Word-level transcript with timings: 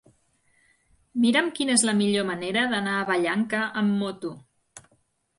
Mira'm 1.25 1.49
quina 1.59 1.75
és 1.79 1.83
la 1.89 1.93
millor 1.99 2.25
manera 2.29 2.63
d'anar 2.71 2.95
a 3.01 3.03
Vallanca 3.09 3.59
amb 3.83 3.93
moto. 4.05 4.33